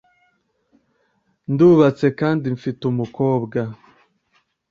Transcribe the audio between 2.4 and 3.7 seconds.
mfite umukobwa.